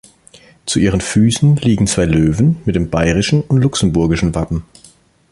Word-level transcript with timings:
Zu 0.65 0.79
ihren 0.79 0.99
Füßen 0.99 1.57
liegen 1.57 1.85
zwei 1.85 2.05
Löwen 2.05 2.57
mit 2.65 2.75
dem 2.75 2.89
bayerischen 2.89 3.43
und 3.43 3.61
luxemburgischen 3.61 4.33
Wappen. 4.33 4.63